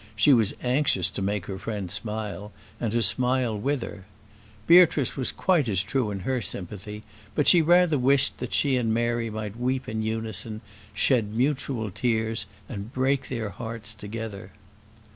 [0.15, 4.05] She was anxious to make her friend smile, and to smile with her.
[4.65, 7.03] Beatrice was quite as true in her sympathy;
[7.35, 10.61] but she rather wished that she and Mary might weep in unison,
[10.91, 14.49] shed mutual tears, and break their hearts together.